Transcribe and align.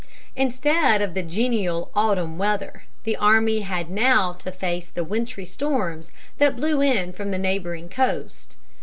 Instead 0.35 0.99
of 0.99 1.13
the 1.13 1.21
genial 1.21 1.91
autumn 1.93 2.39
weather, 2.39 2.85
the 3.03 3.15
army 3.15 3.59
had 3.59 3.91
now 3.91 4.33
to 4.33 4.51
face 4.51 4.89
the 4.89 5.03
wintry 5.03 5.45
storms 5.45 6.11
that 6.39 6.55
blew 6.55 6.81
in 6.81 7.13
from 7.13 7.29
the 7.29 7.37
neighboring 7.37 7.87
coast. 7.87 8.57